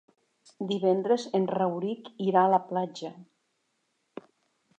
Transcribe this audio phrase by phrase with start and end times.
[0.71, 3.13] Divendres en Rauric irà a la platja.